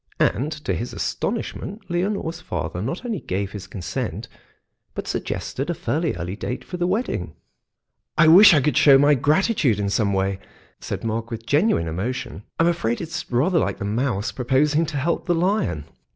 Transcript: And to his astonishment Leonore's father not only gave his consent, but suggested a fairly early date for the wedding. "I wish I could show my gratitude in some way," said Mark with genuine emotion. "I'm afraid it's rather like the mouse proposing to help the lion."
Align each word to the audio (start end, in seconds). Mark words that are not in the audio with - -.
And 0.19 0.51
to 0.65 0.73
his 0.73 0.93
astonishment 0.93 1.83
Leonore's 1.87 2.41
father 2.41 2.81
not 2.81 3.05
only 3.05 3.19
gave 3.19 3.51
his 3.51 3.67
consent, 3.67 4.27
but 4.95 5.07
suggested 5.07 5.69
a 5.69 5.75
fairly 5.75 6.15
early 6.15 6.35
date 6.35 6.63
for 6.63 6.77
the 6.77 6.87
wedding. 6.87 7.35
"I 8.17 8.27
wish 8.27 8.55
I 8.55 8.61
could 8.61 8.75
show 8.77 8.97
my 8.97 9.13
gratitude 9.13 9.79
in 9.79 9.91
some 9.91 10.11
way," 10.11 10.39
said 10.79 11.03
Mark 11.03 11.29
with 11.29 11.45
genuine 11.45 11.87
emotion. 11.87 12.41
"I'm 12.59 12.65
afraid 12.65 12.99
it's 12.99 13.29
rather 13.31 13.59
like 13.59 13.77
the 13.77 13.85
mouse 13.85 14.31
proposing 14.31 14.87
to 14.87 14.97
help 14.97 15.27
the 15.27 15.35
lion." 15.35 15.85